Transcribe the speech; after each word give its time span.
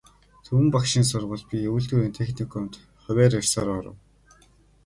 Түмэн 0.45 0.67
багшийн 0.75 1.05
сургуульд, 1.11 1.45
би 1.51 1.57
үйлдвэрийн 1.73 2.17
техникумд 2.19 2.73
хувиар 3.03 3.33
ёсоор 3.41 3.67
оров. 3.77 3.97